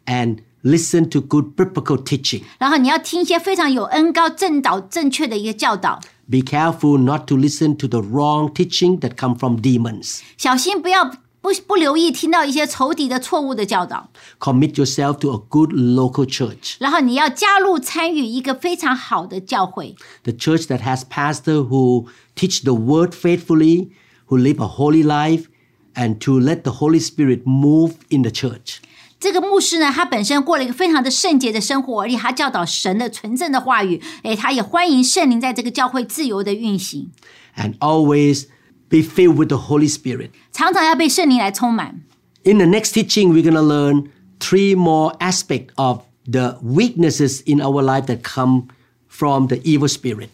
[0.07, 2.43] And listen to good biblical teaching.
[2.59, 6.01] 然后你要听一些非常有恩膏、正导、正确的一个教导。
[6.29, 10.21] Be careful not to listen to the wrong teaching that come from demons.
[10.37, 11.09] 小心不要
[11.42, 14.10] 不不留意听到一些仇敌的错误的教导，
[14.40, 22.64] Commit yourself to a good local church, 然后你要加入参与一个非常好的教会， the church that has pastor who teach
[22.64, 23.90] the word faithfully,
[24.28, 25.46] who live a holy life,
[25.94, 28.78] and to let the Holy Spirit move in the church.
[29.20, 37.10] 这个牧师呢，他本身过了一个非常的圣洁的生活，而且他教导神的纯正的话语，诶，他也欢迎圣灵在这个教会自由的运行，
[37.56, 38.46] And always
[38.92, 40.32] be filled with the Holy Spirit.
[40.52, 42.02] 常常要被圣灵来充满。
[42.44, 44.10] In the next teaching, we're going to learn
[44.40, 48.68] three more aspects of the weaknesses in our life that come
[49.08, 50.30] from the evil spirit.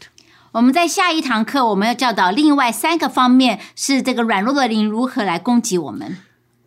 [0.52, 6.18] 我们在下一堂课，我们要教导另外三个方面，是这个软弱的灵如何来攻击我们。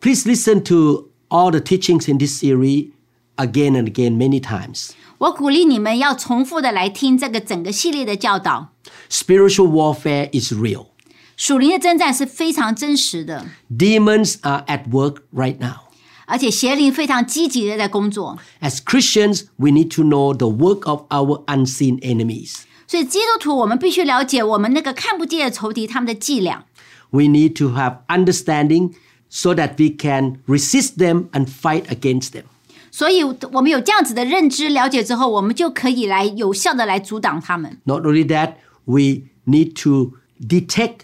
[0.01, 2.91] Please listen to all the teachings in this series
[3.37, 4.89] again and again, many times.
[5.19, 8.73] 我鼓励你们要重复的来听这个整个系列的教导。
[9.09, 10.87] Spiritual warfare is real.
[11.35, 15.87] 属灵的征战是非常真实的， Demons are at work right now.
[16.25, 18.37] 而且邪灵非常积极的在工作。
[18.59, 22.55] As Christians, we need to know the work of our unseen enemies.
[22.87, 26.65] 所以基督徒，我们必须了解我们那个看不见的仇敌他们的伎俩。
[27.11, 28.93] We need to have understanding
[29.29, 32.43] so that we can resist them and fight against them.
[32.91, 37.79] 所以，我们有这样子的认知、了解之后，我们就可以来有效的来阻挡他们。
[37.83, 38.55] Not only that,
[38.85, 41.01] we need to detect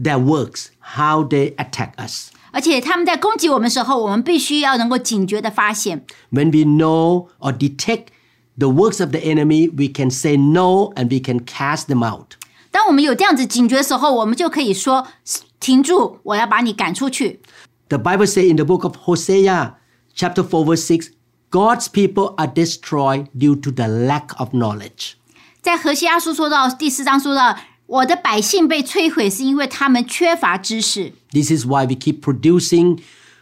[0.00, 2.30] their works, how they attack us.
[2.52, 6.06] 而且他们在攻击我们的时候，我们必须要能够警觉的发现。
[6.30, 8.06] When we know or detect
[8.56, 12.34] the works of the enemy, we can say no and we can cast them out.
[12.70, 17.40] 当我们有这样子警觉的时候，我们就可以说：“停住，我要把你赶出去。
[17.88, 19.74] The Bible says in the book of Hosea,
[20.14, 21.10] chapter 4, verse 6,
[21.50, 25.12] God's people are destroyed due to the lack of knowledge.
[25.62, 27.56] ”在何西阿书说到第四章说到：“
[27.91, 31.11] 我的百姓被摧毁，是因为他们缺乏知识。
[31.31, 32.99] This is why we keep producing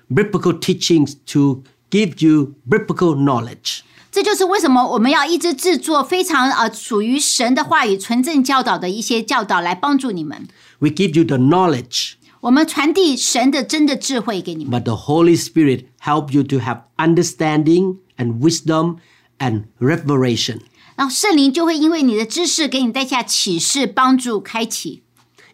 [0.10, 3.82] biblical teachings to give you biblical knowledge.
[4.12, 10.48] ”这就是为什么我们要一直制作非常呃属于神的话语、纯正教导的一些教导，来帮助你们。
[10.80, 18.98] We give you the knowledge, 我们传递神的真的智慧给你们，but the Holy Spirit help you to have understanding and wisdom
[19.38, 20.62] and revelation.
[20.99, 25.03] 然后圣灵就会因为你的知识给你带下启示，帮助开启。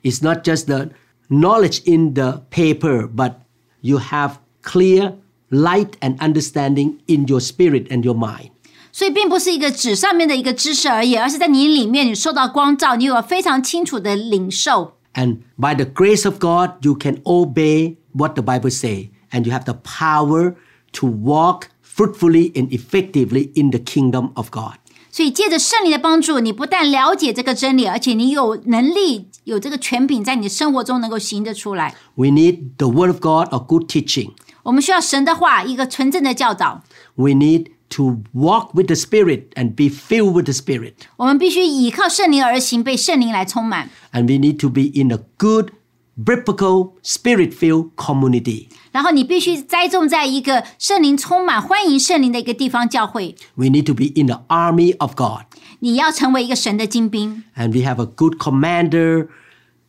[0.02, 0.90] It's not just the
[1.28, 3.34] knowledge in the paper, but
[3.80, 5.14] you have clear
[5.50, 8.50] light and understanding in your spirit and your mind.
[8.92, 14.94] 所以并不是一个纸上面的一个知识而已，而是在你里面你受到光照，你有非常清楚的领受。
[15.14, 19.52] And by the grace of God, you can obey what the Bible say, and you
[19.52, 20.54] have the power
[20.92, 24.74] to walk fruitfully and effectively in the kingdom of God.
[25.14, 31.94] 所以借着圣灵的帮助，你不但了解这个真理，而且你有能力、有这个权柄，在你的生活中能够行得出来。
[32.14, 34.30] We need the Word of God or good teaching.
[34.62, 36.82] 我们需要神的话，一个纯正的教导。
[37.16, 40.92] We need to walk with the Spirit and be filled with the Spirit.
[41.16, 43.90] 我们必须倚靠圣灵而行，被圣灵来充满。
[44.12, 45.70] And we need to be in a good,
[46.16, 48.68] biblical, spirit filled community.
[48.92, 53.34] 然后你必须栽种在一个圣灵充满、欢迎圣灵的一个地方教会。
[53.54, 55.44] We need to be in the army of God.
[55.78, 59.28] 你要成为一个神的精兵， And we have a good commander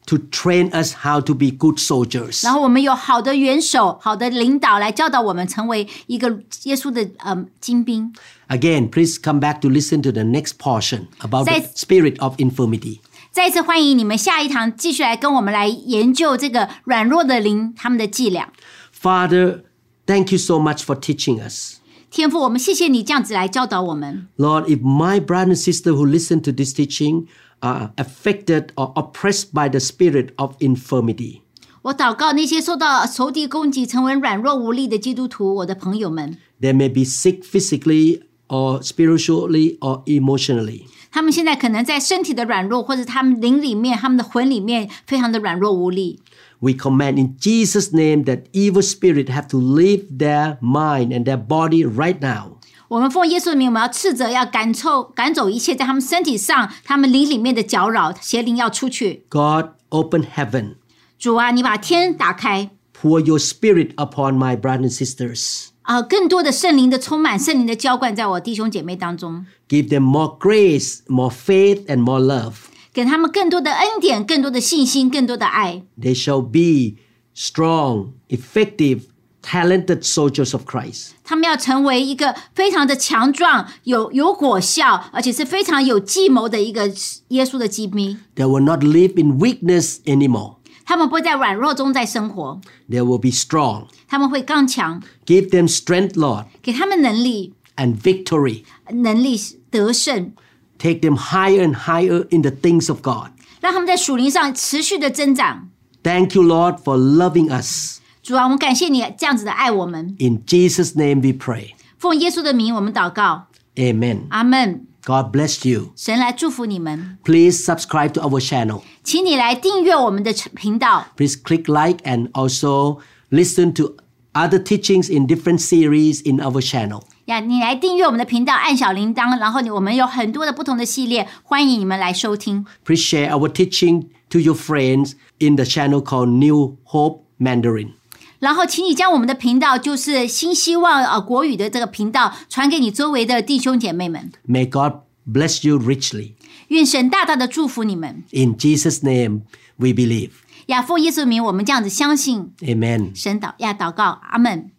[0.06, 2.44] to train us how to be good soldiers.
[2.46, 6.30] 然后我们有好的元首、好的领导来教导我们成为一个
[6.64, 8.14] 耶稣的呃精兵。
[8.48, 12.36] Again, please come back to listen to the next portion about the Say- spirit of
[12.38, 13.00] infirmity.
[13.36, 18.52] 再一次欢迎你们下一堂继续来跟我们来研究这个软弱的灵他们的伎俩。
[18.94, 19.64] Father,
[20.06, 21.78] thank you so much for teaching us.
[22.10, 24.28] 天父，我们谢谢你这样子来教导我们。
[24.38, 27.28] Lord, if my brother and sister who listen to this teaching
[27.62, 31.42] are affected or oppressed by the spirit of infirmity,
[31.84, 40.84] 我祷告那些受到仇敌攻击、成为软弱无力的基督徒，我的朋友们， they may be sick physically or spiritually or emotionally.
[41.16, 46.20] 他们现在可能在身体的软弱，或者他们灵里面、他们的魂里面非常的软弱无力。
[46.60, 51.38] We command in Jesus' name that evil spirit have to leave their mind and their
[51.38, 52.58] body right now.
[52.88, 59.24] 我们奉耶稣的名，我们要斥责，要赶臭、赶走一切在他们身体上、他们灵里面的搅扰，邪灵要出去。
[59.30, 60.76] God, open heaven.
[61.18, 65.68] 主啊，你把天打开， Pour your spirit upon my brothers and sisters.
[65.86, 72.54] 啊、更多的圣灵的充满、圣灵的浇灌在我弟兄姐妹当中， Give them more grace, more faith, and more love.
[72.94, 75.84] 给他们更多的恩典、更多的信心、更多的爱。
[76.00, 76.98] They shall be
[77.36, 79.04] strong, effective,
[79.42, 81.12] talented soldiers of Christ.
[81.24, 86.92] 他们要成为一个非常的强壮、有有果效，而且是非常有计谋的一个
[87.30, 88.18] 耶稣的机密。
[88.36, 90.58] They will not live in weakness anymore.
[90.86, 93.88] 他们不会在软弱中在生活， They will be strong.
[94.08, 98.64] 他们会刚强， Give them strength, Lord, 给他们能力， and victory.
[98.90, 99.40] 能力
[99.70, 100.34] 得胜，
[100.78, 103.32] Take them higher and higher in the things of God.
[103.62, 105.70] 让他们在属灵上持续的增长。
[106.04, 108.00] Thank you, Lord, for loving us.
[108.24, 110.16] 主啊，我们感谢你这样子的爱我们。
[110.20, 111.74] In Jesus' name we pray.
[111.98, 114.22] 奉耶稣的名，我们祷告， Amen.
[114.30, 114.88] 阿门。
[115.06, 115.92] God bless you.
[115.96, 118.82] 神来祝福你们， Please subscribe to our channel.
[119.04, 123.96] 请你来订阅我们的频道， Please click like and also listen to
[124.34, 127.02] other teachings in different series in our channel.
[127.26, 132.66] 呀，你来订阅我们的频道，按小铃铛，然后你我们有很多的不同的系列，欢迎你们来收听。
[132.86, 137.94] Please share our teaching to your friends in the channel called New Hope Mandarin.
[138.39, 144.31] 然后，请你将我们的频道，就是新希望呃国语的这个频道，传给你周围的弟兄姐妹们。
[144.47, 146.33] May God bless you richly.
[146.69, 148.25] 愿神大大的祝福你们。
[148.33, 149.43] In Jesus' name
[149.77, 150.31] we believe.
[150.67, 153.19] 雅，奉耶稣名，我们这样子相信 Amen.
[153.19, 154.71] 神祷呀，祷告，阿门。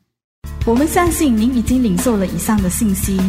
[0.66, 3.20] 我们相信您已经领受了以上的信息。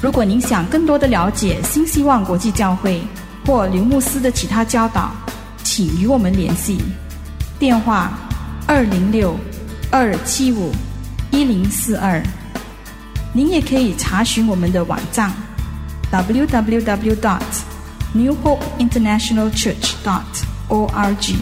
[0.00, 3.02] 如果您想更多的了解新希望国际教会
[3.44, 5.12] 或刘牧师的其他教导，
[5.64, 6.78] 请与我们联系。
[7.58, 8.16] 电话：
[8.66, 9.36] 二零六
[9.91, 10.71] 二七五
[11.31, 12.21] 一零四二。
[13.33, 15.31] 您也可以查询我们的网站
[16.11, 17.41] www dot
[18.13, 20.23] new hope international church dot
[20.69, 21.35] org。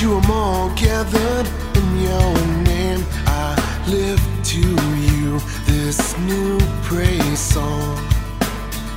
[0.00, 2.34] To them all gathered in your
[2.64, 3.56] name, I
[3.88, 7.98] lift to you this new praise song.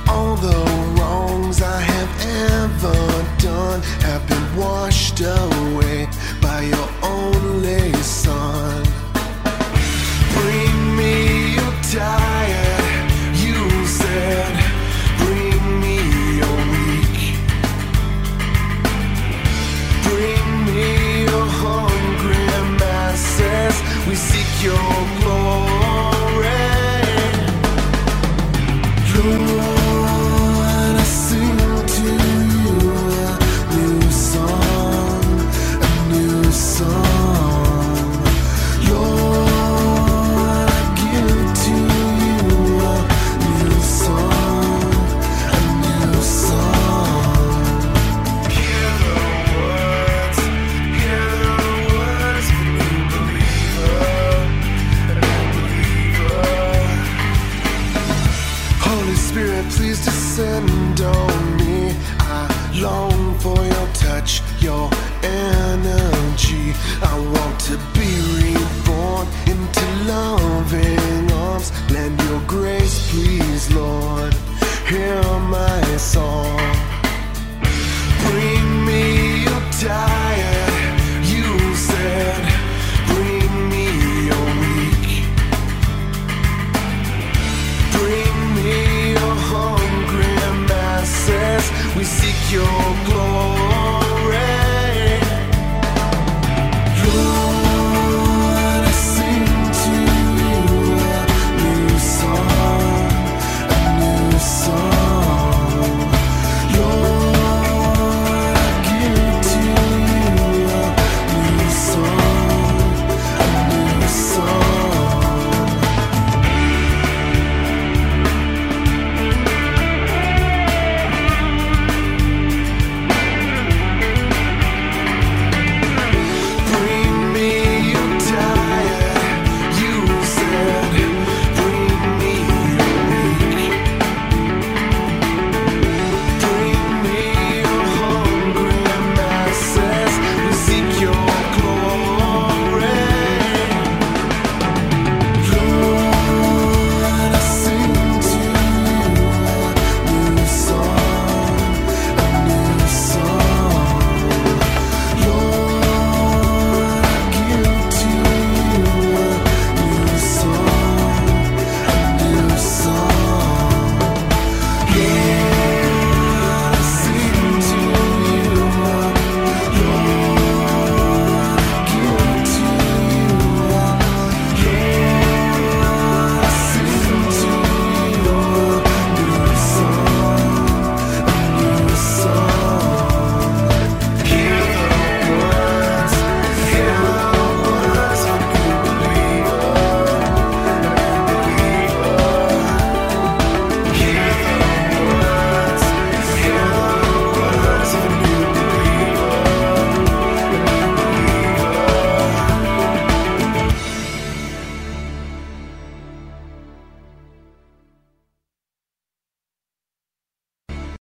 [0.08, 0.64] All the
[0.96, 2.12] wrongs I have
[2.54, 6.08] ever done have been washed away
[7.01, 8.83] only Son.
[10.35, 13.11] Bring me your tired,
[13.43, 14.53] you said.
[15.17, 15.97] Bring me
[16.41, 17.19] your weak.
[20.07, 22.45] Bring me your hungry
[22.79, 23.75] masses.
[24.07, 25.70] We seek your glory.